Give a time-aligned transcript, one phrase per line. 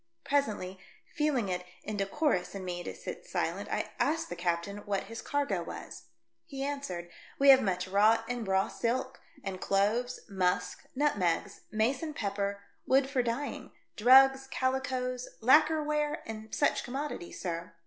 [0.23, 0.79] Presently,
[1.13, 5.21] feeling it inde corus in me to sit silent, I asked the captain what his
[5.21, 6.05] cargo was.
[6.43, 12.15] He answered, "We have much wrought and raw silk, and cloves, musk, nutmegs, mace and
[12.15, 17.73] pepper, wood for dyeing, drugs, cali coes, lacker ware and such commodities, sir."